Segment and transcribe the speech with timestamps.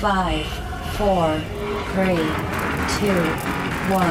[0.00, 0.10] 5,
[0.98, 1.34] 4,
[1.94, 2.18] 3,
[3.00, 3.10] 2,
[3.88, 4.02] 1.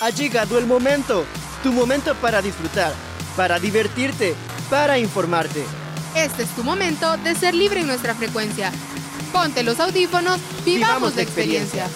[0.00, 1.26] Ha llegado el momento,
[1.62, 2.94] tu momento para disfrutar,
[3.36, 4.34] para divertirte,
[4.70, 5.64] para informarte.
[6.14, 8.72] Este es tu momento de ser libre en nuestra frecuencia.
[9.32, 11.88] Ponte los audífonos, vivamos, la experiencia.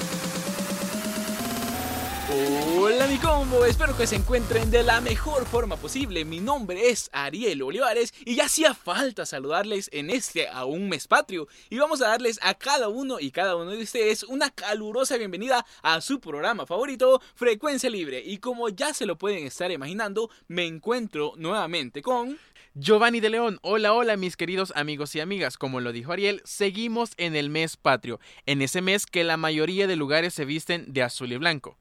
[2.79, 6.25] Hola mi combo, espero que se encuentren de la mejor forma posible.
[6.25, 11.49] Mi nombre es Ariel Olivares y ya hacía falta saludarles en este aún mes patrio.
[11.71, 15.67] Y vamos a darles a cada uno y cada uno de ustedes una calurosa bienvenida
[15.82, 18.23] a su programa favorito, Frecuencia Libre.
[18.25, 22.39] Y como ya se lo pueden estar imaginando, me encuentro nuevamente con...
[22.75, 27.11] Giovanni de León, hola hola mis queridos amigos y amigas, como lo dijo Ariel, seguimos
[27.17, 31.03] en el mes patrio, en ese mes que la mayoría de lugares se visten de
[31.03, 31.76] azul y blanco.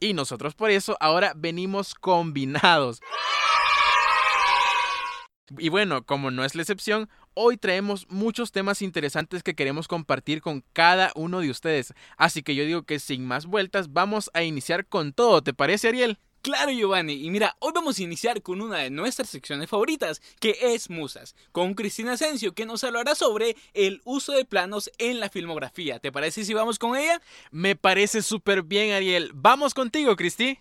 [0.00, 3.00] Y nosotros por eso ahora venimos combinados.
[5.58, 10.40] Y bueno, como no es la excepción, hoy traemos muchos temas interesantes que queremos compartir
[10.42, 11.94] con cada uno de ustedes.
[12.16, 15.88] Así que yo digo que sin más vueltas vamos a iniciar con todo, ¿te parece
[15.88, 16.18] Ariel?
[16.42, 20.56] Claro Giovanni, y mira, hoy vamos a iniciar con una de nuestras secciones favoritas, que
[20.60, 25.28] es Musas, con Cristina Asensio, que nos hablará sobre el uso de planos en la
[25.28, 25.98] filmografía.
[25.98, 27.20] ¿Te parece si vamos con ella?
[27.50, 29.32] Me parece súper bien Ariel.
[29.34, 30.58] Vamos contigo, Cristi.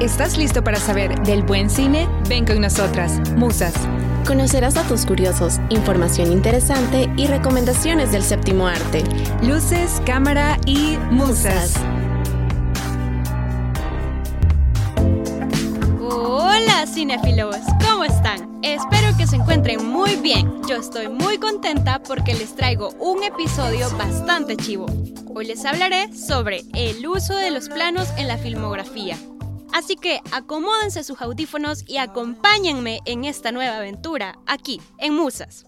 [0.00, 2.06] ¿Estás listo para saber del buen cine?
[2.28, 3.72] Ven con nosotras, Musas.
[4.26, 9.04] Conocerás datos curiosos, información interesante y recomendaciones del séptimo arte.
[9.42, 11.74] Luces, cámara y musas.
[16.00, 18.60] Hola cinefilos, ¿cómo están?
[18.62, 20.62] Espero que se encuentren muy bien.
[20.66, 24.86] Yo estoy muy contenta porque les traigo un episodio bastante chivo.
[25.34, 29.18] Hoy les hablaré sobre el uso de los planos en la filmografía.
[29.74, 35.66] Así que acomódense sus audífonos y acompáñenme en esta nueva aventura, aquí, en Musas.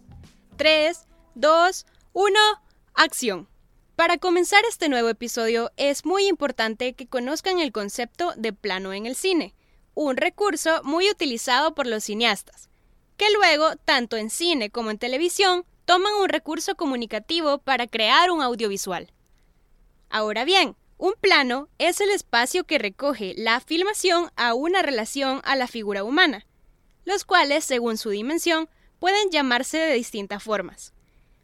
[0.56, 2.38] 3, 2, 1,
[2.94, 3.48] acción.
[3.96, 9.06] Para comenzar este nuevo episodio es muy importante que conozcan el concepto de plano en
[9.06, 9.56] el cine,
[9.94, 12.70] un recurso muy utilizado por los cineastas,
[13.16, 18.40] que luego, tanto en cine como en televisión, toman un recurso comunicativo para crear un
[18.40, 19.12] audiovisual.
[20.10, 25.54] Ahora bien, un plano es el espacio que recoge la filmación a una relación a
[25.56, 26.46] la figura humana,
[27.04, 28.68] los cuales, según su dimensión,
[28.98, 30.94] pueden llamarse de distintas formas.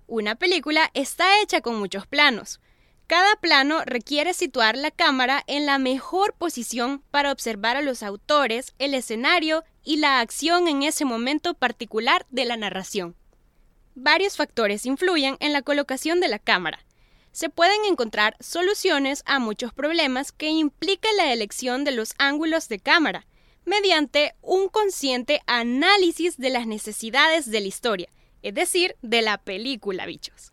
[0.06, 2.60] Una película está hecha con muchos planos.
[3.06, 8.74] Cada plano requiere situar la cámara en la mejor posición para observar a los autores,
[8.78, 13.16] el escenario y la acción en ese momento particular de la narración.
[13.94, 16.86] Varios factores influyen en la colocación de la cámara,
[17.32, 22.78] se pueden encontrar soluciones a muchos problemas que implican la elección de los ángulos de
[22.78, 23.26] cámara,
[23.64, 28.08] mediante un consciente análisis de las necesidades de la historia,
[28.42, 30.52] es decir, de la película, bichos.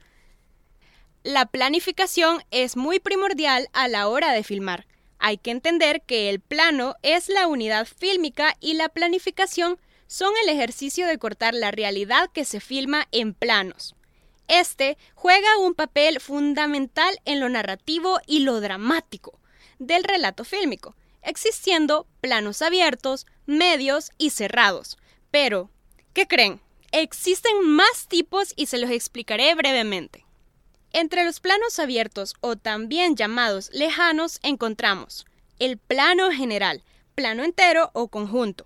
[1.24, 4.88] La planificación es muy primordial a la hora de filmar.
[5.18, 10.50] Hay que entender que el plano es la unidad fílmica y la planificación son el
[10.50, 13.96] ejercicio de cortar la realidad que se filma en planos.
[14.50, 19.40] Este juega un papel fundamental en lo narrativo y lo dramático
[19.78, 24.98] del relato fílmico, existiendo planos abiertos, medios y cerrados.
[25.30, 25.70] Pero,
[26.14, 26.60] ¿qué creen?
[26.92, 30.26] Existen más tipos y se los explicaré brevemente.
[30.94, 35.28] Entre los planos abiertos o también llamados lejanos encontramos
[35.60, 36.84] el plano general,
[37.14, 38.66] plano entero o conjunto.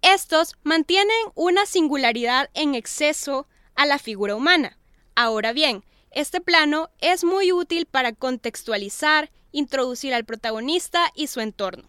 [0.00, 4.77] Estos mantienen una singularidad en exceso a la figura humana,
[5.20, 11.88] Ahora bien, este plano es muy útil para contextualizar, introducir al protagonista y su entorno.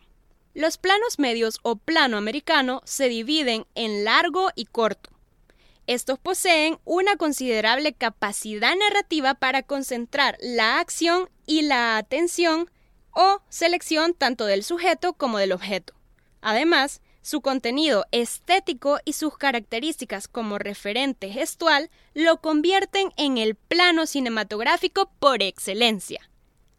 [0.56, 5.12] Los planos medios o plano americano se dividen en largo y corto.
[5.86, 12.72] Estos poseen una considerable capacidad narrativa para concentrar la acción y la atención
[13.12, 15.94] o selección tanto del sujeto como del objeto.
[16.42, 24.08] Además, su contenido estético y sus características como referente gestual lo convierten en el plano
[24.08, 26.28] cinematográfico por excelencia.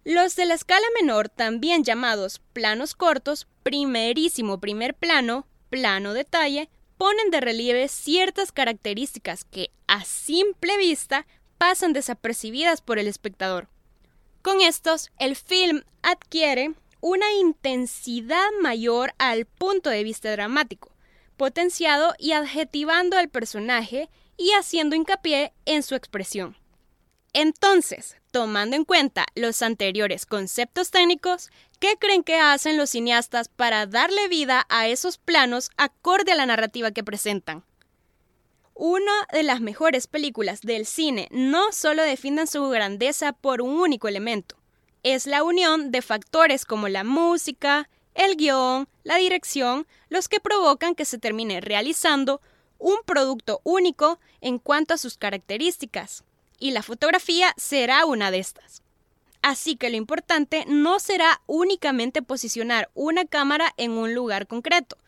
[0.03, 6.69] Los de la escala menor, también llamados planos cortos, primerísimo primer plano, plano detalle,
[6.99, 13.69] ponen de relieve ciertas características que, a simple vista, pasan desapercibidas por el espectador.
[14.43, 20.93] Con estos, el film adquiere una intensidad mayor al punto de vista dramático,
[21.37, 26.57] potenciado y adjetivando al personaje y haciendo hincapié en su expresión.
[27.33, 31.51] Entonces, tomando en cuenta los anteriores conceptos técnicos,
[31.81, 36.45] ¿Qué creen que hacen los cineastas para darle vida a esos planos acorde a la
[36.45, 37.65] narrativa que presentan?
[38.75, 44.09] Una de las mejores películas del cine no solo defienden su grandeza por un único
[44.09, 44.60] elemento,
[45.03, 50.95] es la unión de factores como la música, el guion, la dirección, los que provocan
[50.95, 52.41] que se termine realizando
[52.79, 56.25] un producto único en cuanto a sus características,
[56.59, 58.83] y la fotografía será una de estas.
[59.43, 64.99] Así que lo importante no será únicamente posicionar una cámara en un lugar concreto,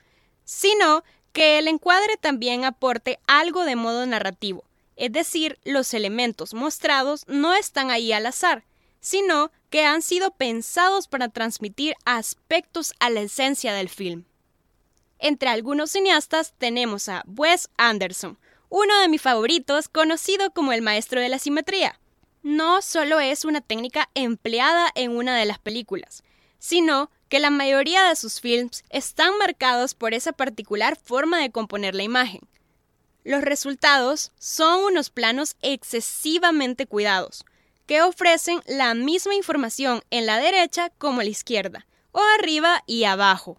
[0.45, 4.65] sino que el encuadre también aporte algo de modo narrativo,
[4.97, 8.65] es decir, los elementos mostrados no están ahí al azar,
[9.03, 14.25] sino que han sido pensados para transmitir aspectos a la esencia del film.
[15.19, 18.39] Entre algunos cineastas tenemos a Wes Anderson,
[18.69, 21.99] uno de mis favoritos, conocido como el maestro de la simetría.
[22.43, 26.23] No solo es una técnica empleada en una de las películas,
[26.59, 31.95] sino que la mayoría de sus films están marcados por esa particular forma de componer
[31.95, 32.41] la imagen.
[33.25, 37.45] Los resultados son unos planos excesivamente cuidados,
[37.87, 43.05] que ofrecen la misma información en la derecha como a la izquierda, o arriba y
[43.05, 43.59] abajo.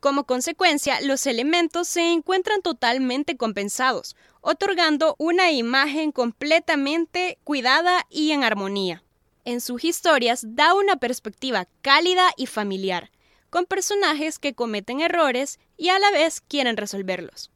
[0.00, 8.44] Como consecuencia, los elementos se encuentran totalmente compensados, otorgando una imagen completamente cuidada y en
[8.44, 9.02] armonía.
[9.44, 13.10] En sus historias da una perspectiva cálida y familiar,
[13.50, 17.50] con personajes que cometen errores y a la vez quieren resolverlos.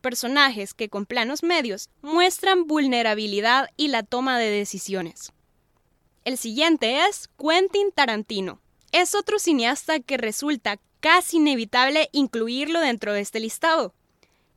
[0.00, 5.32] Personajes que con planos medios muestran vulnerabilidad y la toma de decisiones.
[6.28, 8.60] El siguiente es Quentin Tarantino.
[8.92, 13.94] Es otro cineasta que resulta casi inevitable incluirlo dentro de este listado.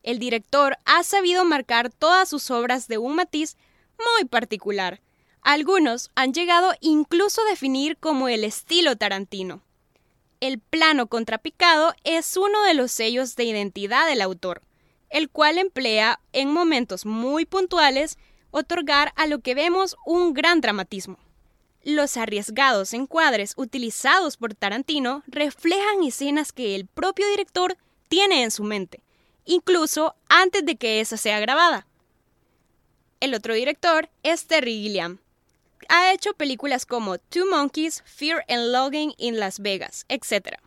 [0.02, 3.56] El director ha sabido marcar todas sus obras de un matiz
[3.96, 5.00] muy particular.
[5.40, 9.62] Algunos han llegado incluso a definir como el estilo Tarantino.
[10.40, 14.60] El plano contrapicado es uno de los sellos de identidad del autor,
[15.08, 18.18] el cual emplea en momentos muy puntuales
[18.50, 21.16] otorgar a lo que vemos un gran dramatismo.
[21.84, 27.76] Los arriesgados encuadres utilizados por Tarantino reflejan escenas que el propio director
[28.08, 29.02] tiene en su mente,
[29.44, 31.88] incluso antes de que esa sea grabada.
[33.18, 35.18] El otro director es Terry Gilliam.
[35.88, 40.58] Ha hecho películas como Two Monkeys, Fear and Logging in Las Vegas, etc.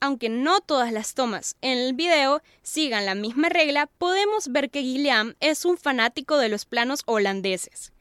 [0.00, 4.82] Aunque no todas las tomas en el video sigan la misma regla, podemos ver que
[4.82, 7.93] Gilliam es un fanático de los planos holandeses.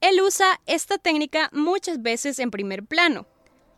[0.00, 3.26] Él usa esta técnica muchas veces en primer plano,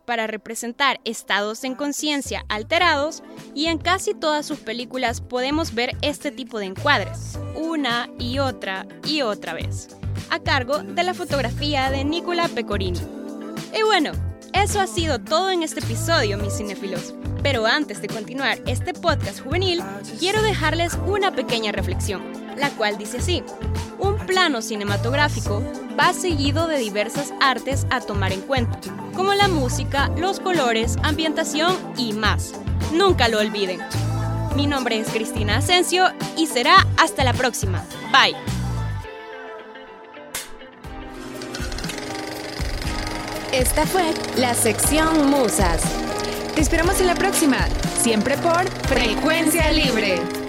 [0.05, 3.25] para representar estados en conciencia alterados
[3.55, 8.87] y en casi todas sus películas podemos ver este tipo de encuadres, una y otra
[9.05, 9.89] y otra vez,
[10.31, 13.01] a cargo de la fotografía de Nicola Pecorino.
[13.77, 14.13] Y bueno,
[14.53, 17.15] eso ha sido todo en este episodio, mis cinéfilos.
[17.43, 19.83] Pero antes de continuar este podcast juvenil,
[20.21, 22.23] quiero dejarles una pequeña reflexión,
[22.57, 23.43] la cual dice así,
[23.99, 25.63] un plano cinematográfico
[25.99, 28.79] va seguido de diversas artes a tomar en cuenta,
[29.15, 32.53] como la música, los colores, ambientación y más.
[32.93, 33.81] Nunca lo olviden.
[34.57, 36.07] Mi nombre es Cristina Asensio
[36.37, 37.85] y será hasta la próxima.
[38.11, 38.37] Bye.
[43.53, 45.83] Esta fue la sección Musas.
[46.55, 47.67] Te esperamos en la próxima,
[48.01, 50.42] siempre por Frecuencia Libre.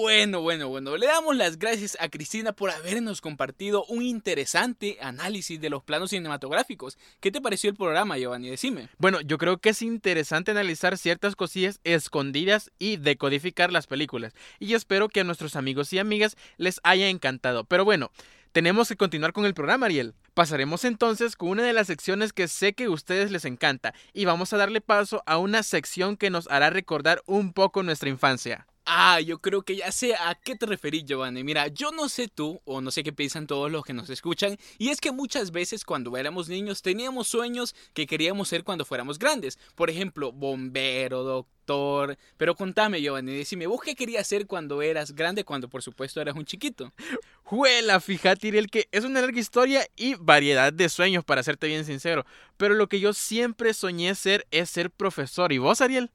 [0.00, 5.60] Bueno, bueno, bueno, le damos las gracias a Cristina por habernos compartido un interesante análisis
[5.60, 6.96] de los planos cinematográficos.
[7.18, 8.48] ¿Qué te pareció el programa, Giovanni?
[8.48, 8.90] Decime.
[8.98, 14.34] Bueno, yo creo que es interesante analizar ciertas cosillas escondidas y decodificar las películas.
[14.60, 17.64] Y espero que a nuestros amigos y amigas les haya encantado.
[17.64, 18.12] Pero bueno,
[18.52, 20.14] tenemos que continuar con el programa, Ariel.
[20.32, 24.26] Pasaremos entonces con una de las secciones que sé que a ustedes les encanta y
[24.26, 28.68] vamos a darle paso a una sección que nos hará recordar un poco nuestra infancia.
[28.90, 31.44] Ah, yo creo que ya sé a qué te referís, Giovanni.
[31.44, 34.56] Mira, yo no sé tú, o no sé qué piensan todos los que nos escuchan,
[34.78, 39.18] y es que muchas veces cuando éramos niños teníamos sueños que queríamos ser cuando fuéramos
[39.18, 39.58] grandes.
[39.74, 42.16] Por ejemplo, bombero, doctor.
[42.38, 46.36] Pero contame, Giovanni, decime, ¿vos qué querías ser cuando eras grande, cuando por supuesto eras
[46.36, 46.94] un chiquito?
[47.42, 51.84] Juela, fíjate, Ariel, que es una larga historia y variedad de sueños, para serte bien
[51.84, 52.24] sincero.
[52.56, 55.52] Pero lo que yo siempre soñé ser es ser profesor.
[55.52, 56.10] ¿Y vos, Ariel?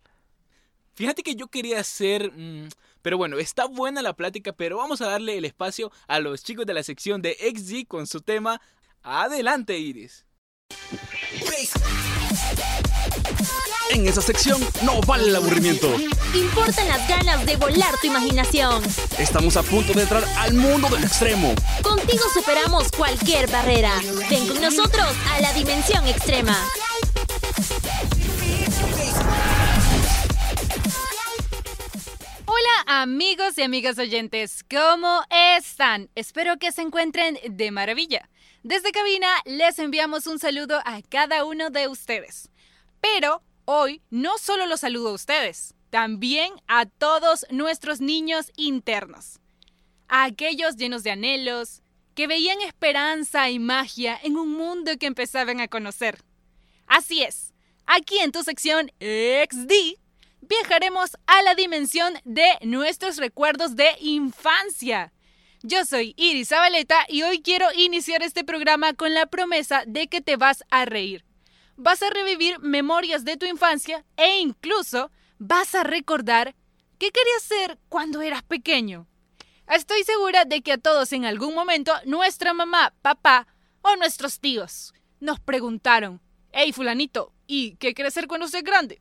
[0.94, 2.32] Fíjate que yo quería ser...
[2.32, 2.70] mm,
[3.02, 6.66] pero bueno, está buena la plática, pero vamos a darle el espacio a los chicos
[6.66, 8.62] de la sección de XG con su tema
[9.02, 10.26] Adelante, Iris.
[13.90, 15.94] En esa sección no vale el aburrimiento.
[16.34, 18.82] Importan las ganas de volar tu imaginación.
[19.20, 21.54] Estamos a punto de entrar al mundo del extremo.
[21.84, 24.02] Contigo superamos cualquier barrera.
[24.30, 26.58] Ven con nosotros a la dimensión extrema.
[32.56, 35.24] Hola amigos y amigas oyentes, ¿cómo
[35.58, 36.12] están?
[36.14, 38.30] Espero que se encuentren de maravilla.
[38.62, 42.52] Desde cabina les enviamos un saludo a cada uno de ustedes.
[43.02, 49.40] Pero hoy no solo los saludo a ustedes, también a todos nuestros niños internos.
[50.08, 51.82] A aquellos llenos de anhelos,
[52.14, 56.20] que veían esperanza y magia en un mundo que empezaban a conocer.
[56.86, 57.52] Así es,
[57.88, 60.03] aquí en tu sección XD
[60.48, 65.14] viajaremos a la dimensión de nuestros recuerdos de infancia.
[65.62, 70.22] Yo soy Iris Zabaleta y hoy quiero iniciar este programa con la promesa de que
[70.22, 71.24] te vas a reír.
[71.76, 76.56] Vas a revivir memorias de tu infancia e incluso vas a recordar
[77.00, 79.08] qué querías ser cuando eras pequeño.
[79.68, 83.48] Estoy segura de que a todos en algún momento nuestra mamá, papá
[83.82, 86.22] o nuestros tíos nos preguntaron,
[86.52, 89.00] hey fulanito, ¿y qué quieres ser cuando seas grande?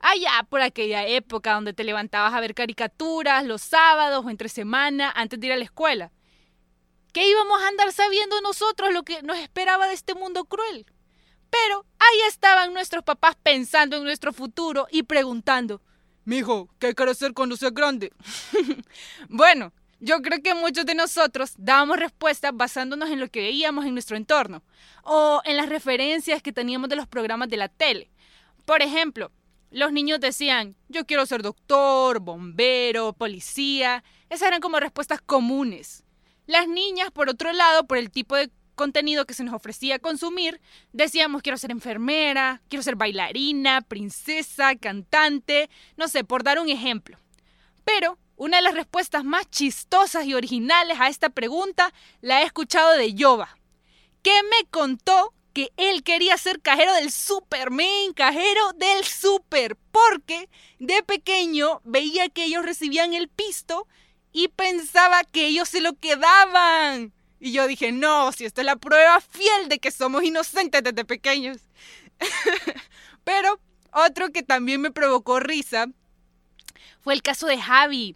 [0.00, 5.10] Allá por aquella época donde te levantabas a ver caricaturas los sábados o entre semana
[5.14, 6.12] antes de ir a la escuela.
[7.12, 10.86] ¿Qué íbamos a andar sabiendo nosotros lo que nos esperaba de este mundo cruel?
[11.48, 15.80] Pero ahí estaban nuestros papás pensando en nuestro futuro y preguntando,
[16.24, 18.12] Mijo, ¿qué quieres ser cuando seas grande?
[19.28, 23.94] bueno, yo creo que muchos de nosotros dábamos respuestas basándonos en lo que veíamos en
[23.94, 24.62] nuestro entorno
[25.04, 28.10] o en las referencias que teníamos de los programas de la tele.
[28.64, 29.30] Por ejemplo,
[29.76, 34.02] los niños decían, yo quiero ser doctor, bombero, policía.
[34.30, 36.02] Esas eran como respuestas comunes.
[36.46, 40.62] Las niñas, por otro lado, por el tipo de contenido que se nos ofrecía consumir,
[40.94, 45.68] decíamos quiero ser enfermera, quiero ser bailarina, princesa, cantante,
[45.98, 47.18] no sé, por dar un ejemplo.
[47.84, 51.92] Pero una de las respuestas más chistosas y originales a esta pregunta
[52.22, 53.58] la he escuchado de Yoba,
[54.22, 61.02] que me contó que él quería ser cajero del Superman, cajero del Super, porque de
[61.02, 63.88] pequeño veía que ellos recibían el pisto
[64.32, 67.14] y pensaba que ellos se lo quedaban.
[67.40, 71.06] Y yo dije, no, si esta es la prueba fiel de que somos inocentes desde
[71.06, 71.56] pequeños.
[73.24, 73.58] Pero
[73.94, 75.86] otro que también me provocó risa
[77.00, 78.14] fue el caso de Javi,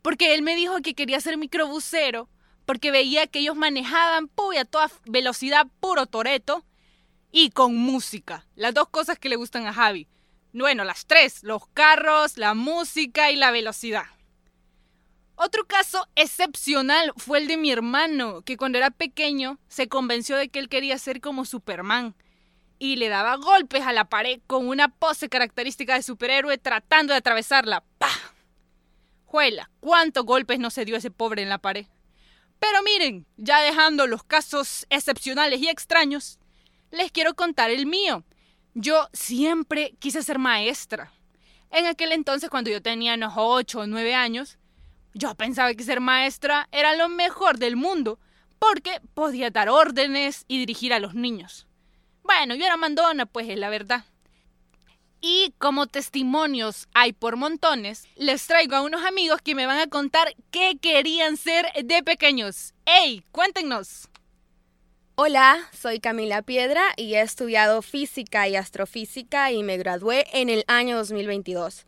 [0.00, 2.30] porque él me dijo que quería ser microbusero
[2.64, 6.64] porque veía que ellos manejaban puy, a toda velocidad puro toreto
[7.32, 8.46] y con música.
[8.54, 10.08] Las dos cosas que le gustan a Javi.
[10.52, 14.06] Bueno, las tres, los carros, la música y la velocidad.
[15.36, 20.48] Otro caso excepcional fue el de mi hermano, que cuando era pequeño se convenció de
[20.48, 22.14] que él quería ser como Superman
[22.78, 27.18] y le daba golpes a la pared con una pose característica de superhéroe tratando de
[27.18, 27.84] atravesarla.
[27.98, 28.08] ¡Pah!
[29.26, 31.86] Juela, ¿cuántos golpes no se dio ese pobre en la pared?
[32.58, 36.39] Pero miren, ya dejando los casos excepcionales y extraños,
[36.90, 38.24] les quiero contar el mío.
[38.74, 41.12] Yo siempre quise ser maestra.
[41.70, 44.58] En aquel entonces, cuando yo tenía unos 8 o 9 años,
[45.14, 48.18] yo pensaba que ser maestra era lo mejor del mundo,
[48.58, 51.66] porque podía dar órdenes y dirigir a los niños.
[52.22, 54.04] Bueno, yo era mandona, pues es la verdad.
[55.20, 59.86] Y como testimonios hay por montones, les traigo a unos amigos que me van a
[59.86, 62.74] contar qué querían ser de pequeños.
[62.86, 63.24] ¡Ey!
[63.30, 64.09] Cuéntenos.
[65.22, 70.64] Hola, soy Camila Piedra y he estudiado física y astrofísica y me gradué en el
[70.66, 71.84] año 2022.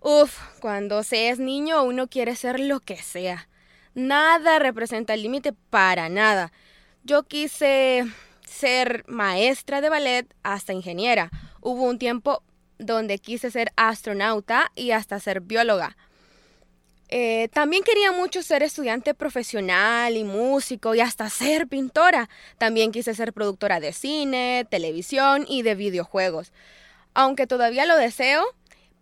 [0.00, 3.48] Uf, cuando se es niño uno quiere ser lo que sea.
[3.94, 6.52] Nada representa el límite para nada.
[7.02, 8.04] Yo quise
[8.46, 11.32] ser maestra de ballet hasta ingeniera.
[11.60, 12.44] Hubo un tiempo
[12.78, 15.96] donde quise ser astronauta y hasta ser bióloga.
[17.12, 22.28] Eh, también quería mucho ser estudiante profesional y músico y hasta ser pintora.
[22.56, 26.52] También quise ser productora de cine, televisión y de videojuegos.
[27.12, 28.44] Aunque todavía lo deseo,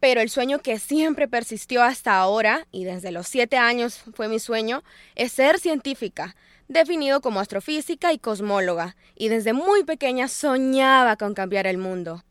[0.01, 4.39] pero el sueño que siempre persistió hasta ahora, y desde los siete años fue mi
[4.39, 4.83] sueño,
[5.15, 6.35] es ser científica,
[6.69, 12.25] definido como astrofísica y cosmóloga, y desde muy pequeña soñaba con cambiar el mundo.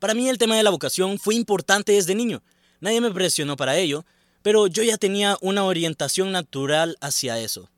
[0.00, 2.42] Para mí el tema de la vocación fue importante desde niño.
[2.80, 4.04] Nadie me presionó para ello,
[4.42, 7.68] pero yo ya tenía una orientación natural hacia eso.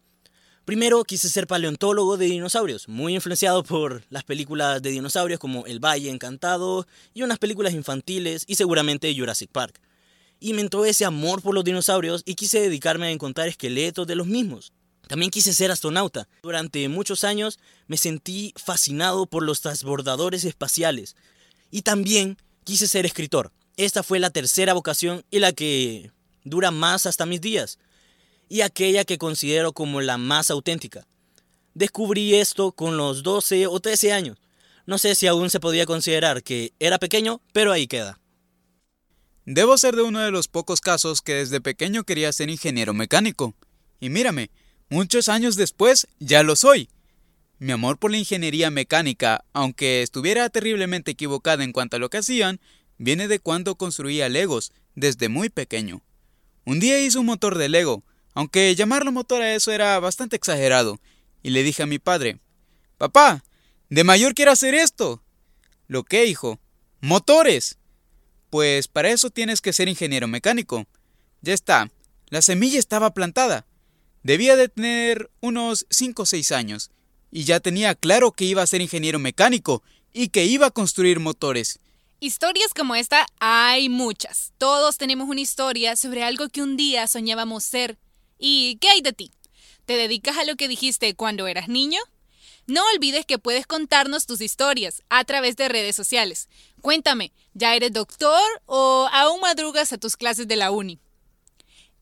[0.65, 5.79] Primero quise ser paleontólogo de dinosaurios, muy influenciado por las películas de dinosaurios como El
[5.79, 9.79] Valle Encantado y unas películas infantiles y seguramente Jurassic Park.
[10.41, 14.17] Y me entró ese amor por los dinosaurios y quise dedicarme a encontrar esqueletos de
[14.17, 14.73] los mismos.
[15.07, 16.29] También quise ser astronauta.
[16.43, 21.15] Durante muchos años me sentí fascinado por los transbordadores espaciales.
[21.71, 23.53] Y también quise ser escritor.
[23.77, 26.11] Esta fue la tercera vocación y la que
[26.45, 27.79] dura más hasta mis días.
[28.49, 31.07] Y aquella que considero como la más auténtica.
[31.75, 34.39] Descubrí esto con los 12 o 13 años.
[34.87, 38.21] No sé si aún se podía considerar que era pequeño, pero ahí queda.
[39.47, 43.55] Debo ser de uno de los pocos casos que desde pequeño quería ser ingeniero mecánico.
[43.99, 44.51] Y mírame,
[44.89, 46.89] muchos años después ya lo soy.
[47.59, 52.19] Mi amor por la ingeniería mecánica, aunque estuviera terriblemente equivocada en cuanto a lo que
[52.19, 52.61] hacían,
[52.99, 56.03] viene de cuando construía Legos, desde muy pequeño.
[56.65, 60.99] Un día hice un motor de Lego, aunque llamarlo motor a eso era bastante exagerado,
[61.43, 62.41] y le dije a mi padre,
[62.97, 63.45] Papá,
[63.91, 65.23] de mayor quiero hacer esto.
[65.89, 66.59] ¿Lo qué, hijo?
[67.01, 67.77] Motores.
[68.51, 70.87] Pues para eso tienes que ser ingeniero mecánico.
[71.43, 71.91] Ya está,
[72.29, 73.67] la semilla estaba plantada.
[74.23, 76.91] Debía de tener unos 5 o 6 años,
[77.31, 81.21] y ya tenía claro que iba a ser ingeniero mecánico y que iba a construir
[81.21, 81.81] motores.
[82.25, 84.55] Historias como esta hay muchas.
[84.57, 87.99] Todos tenemos una historia sobre algo que un día soñábamos ser.
[88.39, 89.31] ¿Y qué hay de ti?
[89.85, 92.01] ¿Te dedicas a lo que dijiste cuando eras niño?
[92.67, 96.49] No olvides que puedes contarnos tus historias a través de redes sociales.
[96.81, 100.99] Cuéntame, ¿ya eres doctor o aún madrugas a tus clases de la uni?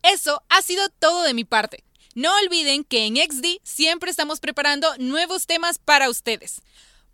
[0.05, 1.83] Eso ha sido todo de mi parte.
[2.15, 6.63] No olviden que en XD siempre estamos preparando nuevos temas para ustedes.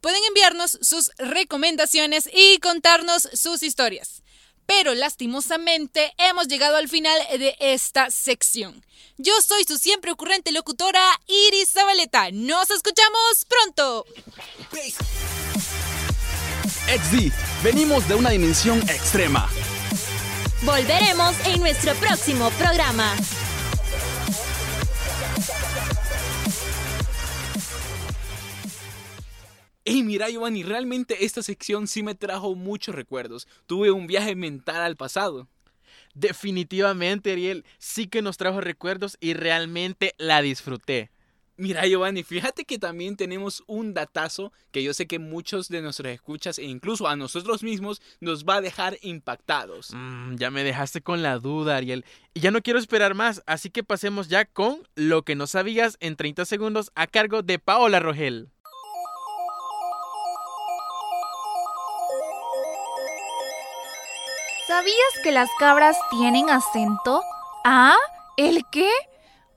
[0.01, 4.23] Pueden enviarnos sus recomendaciones y contarnos sus historias.
[4.67, 8.85] Pero lastimosamente hemos llegado al final de esta sección.
[9.17, 12.31] Yo soy su siempre ocurrente locutora Iris Zabaleta.
[12.31, 14.07] Nos escuchamos pronto.
[16.87, 19.49] XD, venimos de una dimensión extrema.
[20.63, 23.17] Volveremos en nuestro próximo programa.
[29.91, 33.49] Hey, mira, Giovanni, realmente esta sección sí me trajo muchos recuerdos.
[33.65, 35.49] Tuve un viaje mental al pasado.
[36.13, 41.11] Definitivamente, Ariel, sí que nos trajo recuerdos y realmente la disfruté.
[41.57, 46.13] Mira, Giovanni, fíjate que también tenemos un datazo que yo sé que muchos de nuestros
[46.13, 49.93] escuchas e incluso a nosotros mismos nos va a dejar impactados.
[49.95, 52.05] Mm, ya me dejaste con la duda, Ariel.
[52.35, 55.97] Y ya no quiero esperar más, así que pasemos ya con lo que no sabías
[56.01, 58.51] en 30 segundos a cargo de Paola Rogel.
[64.79, 67.21] ¿Sabías que las cabras tienen acento?
[67.65, 67.97] ¿Ah?
[68.37, 68.89] ¿El qué?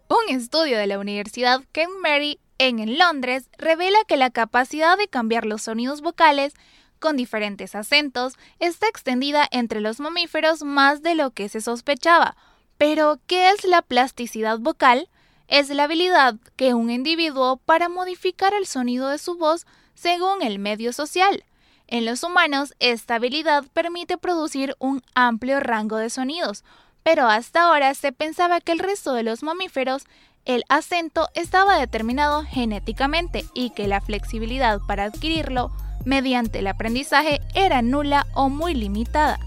[0.07, 1.61] Un estudio de la Universidad
[2.01, 6.53] Mary en Londres revela que la capacidad de cambiar los sonidos vocales
[6.97, 12.35] con diferentes acentos está extendida entre los mamíferos más de lo que se sospechaba.
[12.79, 15.07] Pero, ¿qué es la plasticidad vocal?
[15.47, 20.57] Es la habilidad que un individuo para modificar el sonido de su voz según el
[20.57, 21.43] medio social.
[21.91, 26.63] En los humanos, esta habilidad permite producir un amplio rango de sonidos,
[27.03, 30.05] pero hasta ahora se pensaba que el resto de los mamíferos
[30.45, 35.69] el acento estaba determinado genéticamente y que la flexibilidad para adquirirlo
[36.05, 39.37] mediante el aprendizaje era nula o muy limitada.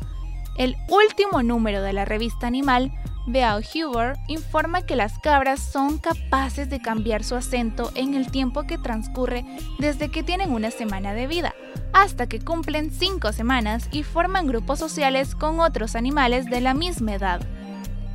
[0.59, 2.93] El último número de la revista Animal
[3.27, 8.65] Beau Huber informa que las cabras son capaces de cambiar su acento en el tiempo
[8.65, 9.47] que transcurre
[9.79, 11.55] desde que tienen una semana de vida
[11.95, 17.15] hasta que cumplen cinco semanas y forman grupos sociales con otros animales de la misma
[17.15, 17.41] edad.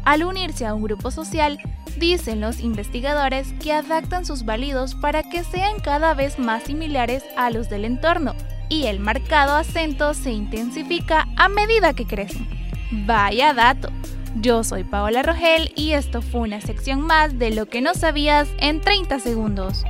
[0.06, 1.60] Al unirse a un grupo social,
[1.98, 7.50] dicen los investigadores que adaptan sus válidos para que sean cada vez más similares a
[7.50, 8.36] los del entorno
[8.70, 12.48] y el marcado acento se intensifica a medida que crecen.
[12.92, 13.90] Vaya dato.
[14.36, 18.48] Yo soy Paola Rogel y esto fue una sección más de lo que no sabías
[18.60, 19.84] en 30 segundos.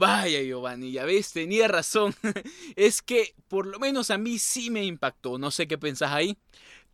[0.00, 2.14] Vaya Giovanni, ya ves, tenía razón.
[2.74, 5.36] es que por lo menos a mí sí me impactó.
[5.36, 6.38] No sé qué pensás ahí.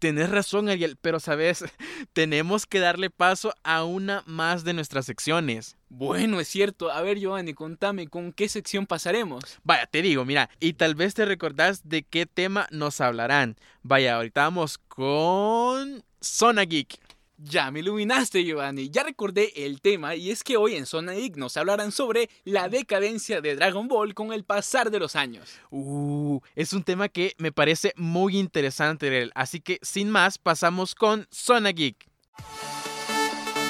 [0.01, 1.65] Tenés razón, Ariel, pero sabes,
[2.13, 5.77] tenemos que darle paso a una más de nuestras secciones.
[5.89, 6.91] Bueno, es cierto.
[6.91, 9.61] A ver, Giovanni, contame, ¿con qué sección pasaremos?
[9.63, 13.57] Vaya, te digo, mira, y tal vez te recordás de qué tema nos hablarán.
[13.85, 17.06] Vaya, ahorita vamos con Zona Geek.
[17.39, 18.89] Ya me iluminaste, Giovanni.
[18.89, 22.69] Ya recordé el tema y es que hoy en Zona Geek nos hablarán sobre la
[22.69, 25.51] decadencia de Dragon Ball con el pasar de los años.
[25.71, 31.27] Uh, es un tema que me parece muy interesante, así que sin más pasamos con
[31.31, 32.09] Zona Geek.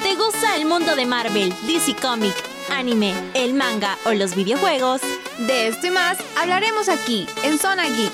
[0.01, 2.35] ¿Te gusta el mundo de Marvel, DC Comic,
[2.71, 5.01] anime, el manga o los videojuegos?
[5.39, 8.13] De esto y más hablaremos aquí en Zona Geek.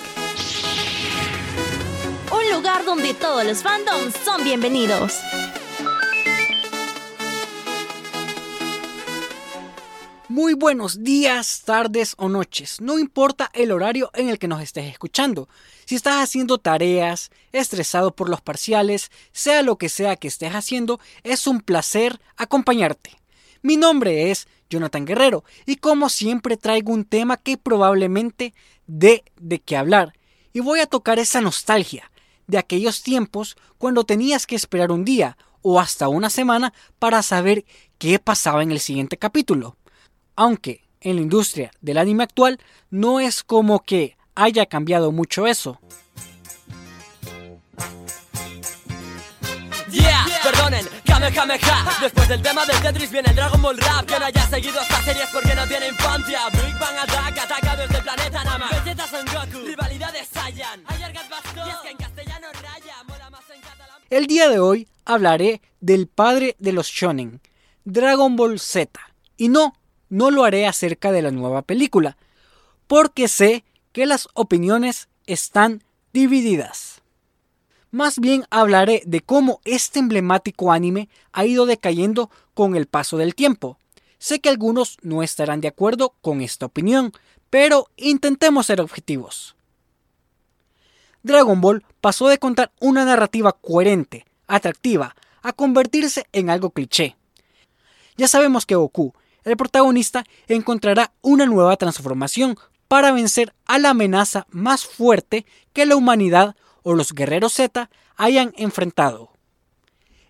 [2.32, 5.20] Un lugar donde todos los fandoms son bienvenidos.
[10.34, 14.92] Muy buenos días, tardes o noches, no importa el horario en el que nos estés
[14.92, 15.48] escuchando.
[15.86, 21.00] Si estás haciendo tareas, estresado por los parciales, sea lo que sea que estés haciendo,
[21.22, 23.12] es un placer acompañarte.
[23.62, 28.56] Mi nombre es Jonathan Guerrero y como siempre traigo un tema que probablemente
[28.88, 30.14] dé de qué hablar
[30.52, 32.10] y voy a tocar esa nostalgia
[32.48, 37.66] de aquellos tiempos cuando tenías que esperar un día o hasta una semana para saber
[38.00, 39.78] qué pasaba en el siguiente capítulo
[40.36, 45.80] aunque en la industria del anime actual no es como que haya cambiado mucho eso.
[49.92, 52.00] Yeah, perdonen, Kamehameha.
[52.02, 54.06] Después del tema del Tetris viene el Dragon Ball Rap.
[54.06, 56.40] Que no haya seguido estas series porque no tiene infancia.
[56.52, 58.70] Big Bang Attack ataca desde el planeta Nama.
[58.72, 63.50] Vegeta Son Goku, rivalidades Saiyan Ayer Bastón, y es que en castellano raya Mola más
[63.54, 64.02] en catalán.
[64.10, 67.42] El día de hoy hablaré del padre de los shonen,
[67.86, 69.00] Dragon Ball Z.
[69.38, 69.76] Y no,
[70.14, 72.18] no lo haré acerca de la nueva película,
[72.86, 77.02] porque sé que las opiniones están divididas.
[77.90, 83.34] Más bien hablaré de cómo este emblemático anime ha ido decayendo con el paso del
[83.34, 83.80] tiempo.
[84.20, 87.12] Sé que algunos no estarán de acuerdo con esta opinión,
[87.50, 89.56] pero intentemos ser objetivos.
[91.24, 97.16] Dragon Ball pasó de contar una narrativa coherente, atractiva, a convertirse en algo cliché.
[98.16, 104.46] Ya sabemos que Goku el protagonista encontrará una nueva transformación para vencer a la amenaza
[104.50, 109.32] más fuerte que la humanidad o los guerreros Z hayan enfrentado.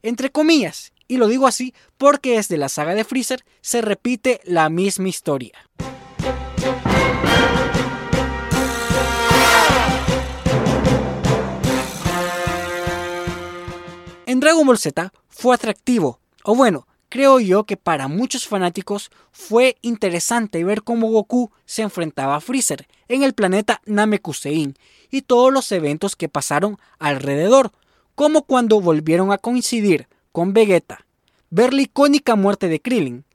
[0.01, 4.69] Entre comillas, y lo digo así porque desde la saga de Freezer se repite la
[4.69, 5.53] misma historia.
[14.25, 19.77] En Dragon Ball Z fue atractivo, o bueno, creo yo que para muchos fanáticos fue
[19.83, 24.75] interesante ver cómo Goku se enfrentaba a Freezer en el planeta Namekusein
[25.11, 27.71] y todos los eventos que pasaron alrededor,
[28.15, 31.05] como cuando volvieron a coincidir con Vegeta,
[31.51, 33.25] ver la icónica muerte de Krillin,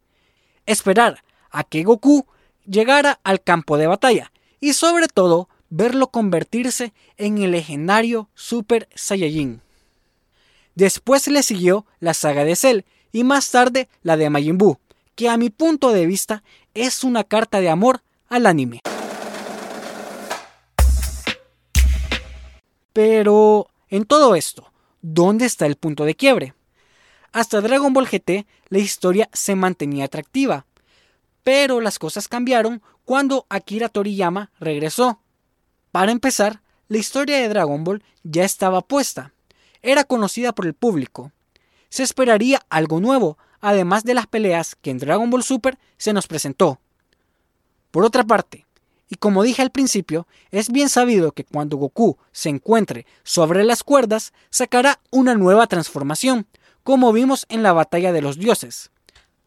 [0.66, 2.26] esperar a que Goku
[2.66, 9.60] llegara al campo de batalla y sobre todo verlo convertirse en el legendario Super Saiyajin.
[10.74, 12.80] Después le siguió la saga de Cell
[13.12, 14.78] y más tarde la de Majin Buu,
[15.14, 16.42] que a mi punto de vista
[16.74, 18.80] es una carta de amor al anime.
[22.92, 26.54] Pero, en todo esto, ¿dónde está el punto de quiebre?
[27.32, 30.66] Hasta Dragon Ball GT la historia se mantenía atractiva,
[31.44, 35.20] pero las cosas cambiaron cuando Akira Toriyama regresó.
[35.92, 39.32] Para empezar, la historia de Dragon Ball ya estaba puesta,
[39.82, 41.32] era conocida por el público,
[41.88, 46.26] se esperaría algo nuevo, además de las peleas que en Dragon Ball Super se nos
[46.26, 46.80] presentó.
[47.90, 48.66] Por otra parte,
[49.08, 53.82] y como dije al principio, es bien sabido que cuando Goku se encuentre sobre las
[53.82, 56.46] cuerdas, sacará una nueva transformación,
[56.82, 58.90] como vimos en la batalla de los dioses.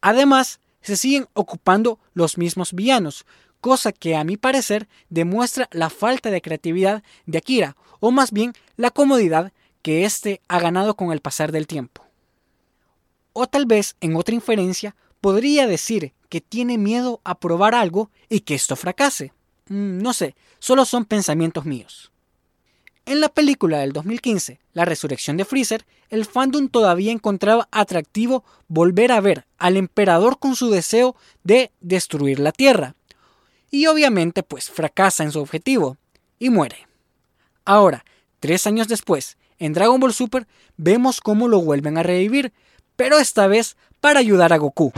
[0.02, 3.26] Además, se siguen ocupando los mismos villanos,
[3.60, 8.54] cosa que a mi parecer demuestra la falta de creatividad de Akira, o más bien
[8.78, 12.04] la comodidad que éste ha ganado con el pasar del tiempo.
[13.34, 18.42] O tal vez, en otra inferencia, podría decir que tiene miedo a probar algo y
[18.42, 19.34] que esto fracase.
[19.68, 22.12] Mm, no sé, solo son pensamientos míos.
[23.06, 29.12] En la película del 2015, La resurrección de Freezer, el fandom todavía encontraba atractivo volver
[29.12, 32.96] a ver al emperador con su deseo de destruir la Tierra.
[33.70, 35.98] Y obviamente pues fracasa en su objetivo
[36.40, 36.88] y muere.
[37.66, 38.06] Ahora,
[38.40, 42.54] tres años después, en Dragon Ball Super vemos cómo lo vuelven a revivir,
[43.02, 44.94] pero esta vez para ayudar a Goku.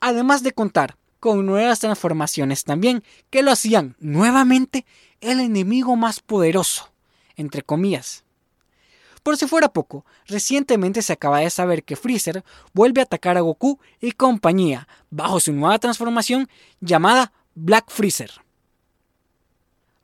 [0.00, 4.86] Además de contar con nuevas transformaciones también que lo hacían nuevamente
[5.20, 6.92] el enemigo más poderoso,
[7.34, 8.22] entre comillas.
[9.24, 13.40] Por si fuera poco, recientemente se acaba de saber que Freezer vuelve a atacar a
[13.40, 16.48] Goku y compañía bajo su nueva transformación
[16.80, 18.30] llamada Black Freezer.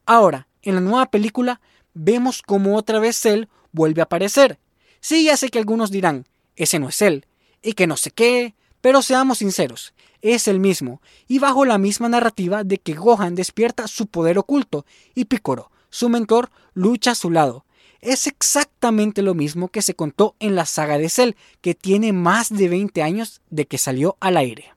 [0.04, 1.60] Ahora, en la nueva película
[1.94, 4.58] vemos como otra vez él vuelve a aparecer.
[5.00, 6.26] Sí, ya sé que algunos dirán,
[6.56, 7.26] ese no es él,
[7.62, 12.08] y que no sé qué, pero seamos sinceros, es el mismo, y bajo la misma
[12.08, 17.30] narrativa de que Gohan despierta su poder oculto, y Piccolo, su mentor, lucha a su
[17.30, 17.64] lado.
[18.00, 22.50] Es exactamente lo mismo que se contó en la saga de Cell, que tiene más
[22.50, 24.74] de 20 años de que salió al aire.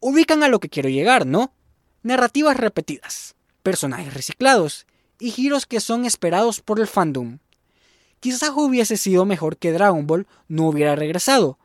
[0.00, 1.52] Ubican a lo que quiero llegar, ¿no?
[2.02, 4.86] Narrativas repetidas, personajes reciclados,
[5.20, 7.38] y giros que son esperados por el fandom.
[8.20, 11.58] Quizás hubiese sido mejor que Dragon Ball no hubiera regresado,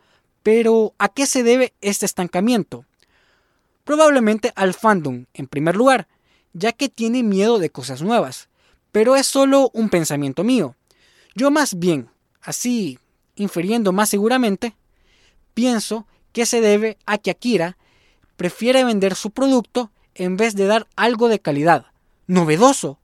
[0.43, 2.85] Pero, ¿a qué se debe este estancamiento?
[3.85, 6.09] Probablemente al fandom, en primer lugar,
[6.51, 8.49] ya que tiene miedo de cosas nuevas.
[8.91, 10.75] Pero es solo un pensamiento mío.
[11.33, 12.09] Yo más bien,
[12.41, 12.99] así,
[13.35, 14.75] infiriendo más seguramente,
[15.53, 17.77] pienso que se debe a que Akira
[18.35, 21.87] prefiere vender su producto en vez de dar algo de calidad,
[22.27, 22.99] novedoso,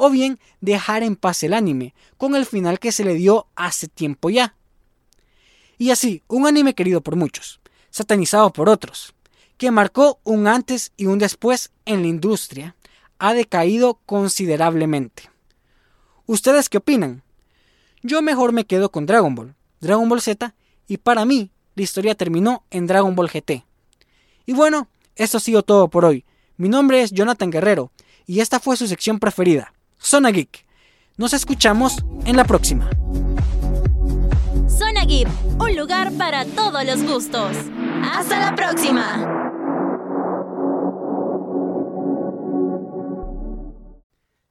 [0.00, 3.88] o bien dejar en paz el anime, con el final que se le dio hace
[3.88, 4.54] tiempo ya.
[5.76, 9.12] Y así, un anime querido por muchos, satanizado por otros,
[9.56, 12.76] que marcó un antes y un después en la industria,
[13.18, 15.24] ha decaído considerablemente.
[16.26, 17.24] ¿Ustedes qué opinan?
[18.02, 20.54] Yo mejor me quedo con Dragon Ball, Dragon Ball Z,
[20.86, 23.64] y para mí la historia terminó en Dragon Ball GT.
[24.46, 26.24] Y bueno, esto ha sido todo por hoy.
[26.56, 27.90] Mi nombre es Jonathan Guerrero
[28.26, 30.64] y esta fue su sección preferida, Zona Geek.
[31.16, 32.88] Nos escuchamos en la próxima.
[34.68, 37.56] Zona Geek, un lugar para todos los gustos.
[38.02, 39.34] Hasta la próxima.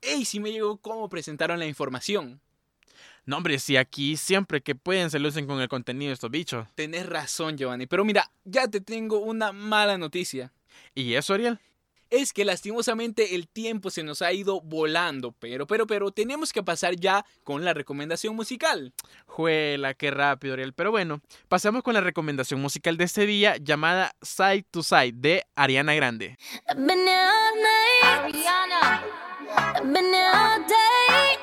[0.02, 0.26] ¡Ey!
[0.26, 2.42] Si me llegó cómo presentaron la información.
[3.26, 6.68] No, hombre, si aquí siempre que pueden se lucen con el contenido de estos bichos.
[6.76, 7.86] Tenés razón, Giovanni.
[7.86, 10.54] Pero mira, ya te tengo una mala noticia.
[10.96, 11.60] ¿Y eso, Ariel?
[12.10, 16.64] Es que lastimosamente el tiempo se nos ha ido volando, pero, pero, pero tenemos que
[16.64, 18.94] pasar ya con la recomendación musical.
[19.26, 20.74] Juela, qué rápido, Ariel.
[20.74, 25.44] Pero bueno, pasamos con la recomendación musical de este día llamada Side to Side de
[25.56, 26.38] Ariana Grande.
[26.68, 27.18] Ariana.
[29.84, 31.38] Been there all day.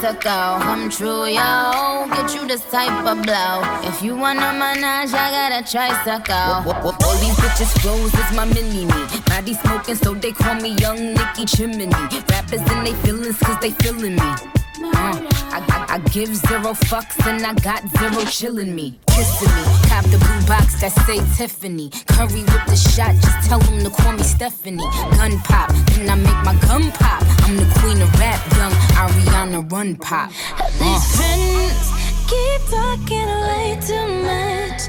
[0.00, 0.60] Deck bicycle.
[0.60, 2.06] Come true, yo.
[2.10, 3.62] Get you this type of blow.
[3.88, 6.36] If you wanna manage, I got a tricycle.
[6.36, 9.20] All these bitches froze is my mini me.
[9.26, 11.88] Body smoking, so they call me Young Nicky Chimney.
[12.28, 14.59] Rappers in they feelings, cause they feeling me.
[14.82, 18.98] Uh, I, I, I give zero fucks and I got zero chillin' me.
[19.08, 19.62] Kissing me.
[19.88, 21.90] Cop the blue box that say Tiffany.
[22.06, 24.82] Curry with the shot, just tell them to call me Stephanie.
[25.16, 27.22] Gun pop, then I make my gun pop.
[27.44, 30.30] I'm the queen of rap, young Ariana Run Pop.
[30.78, 31.92] These friends
[32.30, 34.80] keep talking way too much.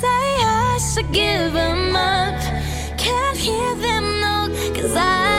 [0.00, 2.40] Say I should give them up.
[2.98, 5.35] Can't hear them no, cause I.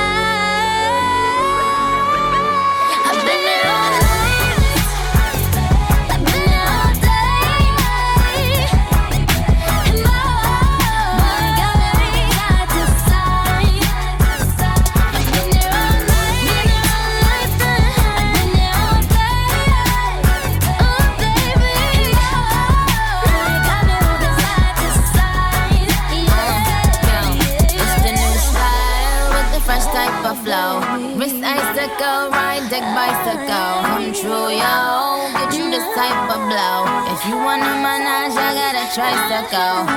[31.87, 33.81] Wrist icicle, ride deck bicycle.
[33.83, 35.17] Come true, yo.
[35.33, 36.85] Get you this type of blow.
[37.13, 39.87] If you wanna manage, I got a tricycle.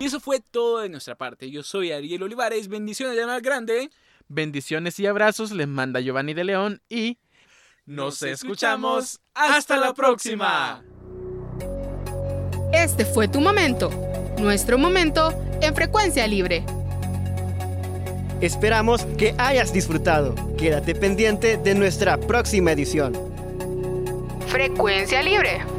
[0.00, 1.50] Y eso fue todo de nuestra parte.
[1.50, 2.68] Yo soy Ariel Olivares.
[2.68, 3.90] Bendiciones de más grande.
[4.28, 7.18] Bendiciones y abrazos les manda Giovanni de León y
[7.86, 10.84] nos escuchamos hasta la próxima.
[12.72, 13.90] Este fue tu momento,
[14.38, 16.64] nuestro momento en frecuencia libre.
[18.40, 20.34] Esperamos que hayas disfrutado.
[20.56, 23.12] Quédate pendiente de nuestra próxima edición.
[24.46, 25.77] Frecuencia libre.